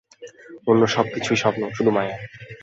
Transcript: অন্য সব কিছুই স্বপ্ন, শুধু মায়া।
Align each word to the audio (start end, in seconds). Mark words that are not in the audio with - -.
অন্য 0.67 0.81
সব 0.87 1.05
কিছুই 1.13 1.37
স্বপ্ন, 1.37 1.61
শুধু 1.73 1.91
মায়া। 1.91 2.15